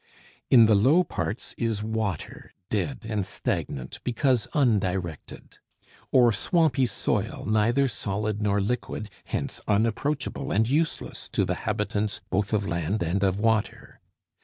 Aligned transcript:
In 0.49 0.65
the 0.65 0.73
low 0.73 1.03
parts 1.03 1.53
is 1.59 1.83
water, 1.83 2.53
dead 2.71 3.05
and 3.07 3.23
stagnant 3.23 3.99
because 4.03 4.47
undirected; 4.55 5.59
or 6.11 6.33
swampy 6.33 6.87
soil 6.87 7.45
neither 7.45 7.87
solid 7.87 8.41
nor 8.41 8.59
liquid, 8.59 9.11
hence 9.25 9.61
unapproachable 9.67 10.51
and 10.51 10.67
useless 10.67 11.29
to 11.33 11.45
the 11.45 11.53
habitants 11.69 12.19
both 12.31 12.51
of 12.51 12.65
land 12.67 13.03
and 13.03 13.23
of 13.23 13.39
water. 13.39 13.99